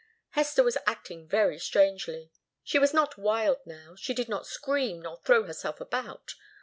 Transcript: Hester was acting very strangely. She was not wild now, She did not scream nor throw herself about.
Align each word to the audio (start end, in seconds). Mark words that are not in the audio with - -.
Hester 0.31 0.63
was 0.63 0.79
acting 0.87 1.27
very 1.27 1.59
strangely. 1.59 2.31
She 2.63 2.79
was 2.79 2.91
not 2.91 3.19
wild 3.19 3.59
now, 3.67 3.95
She 3.95 4.15
did 4.15 4.27
not 4.29 4.47
scream 4.47 5.03
nor 5.03 5.17
throw 5.21 5.43
herself 5.43 5.79
about. 5.79 6.33